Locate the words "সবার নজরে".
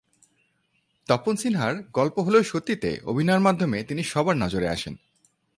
4.03-4.67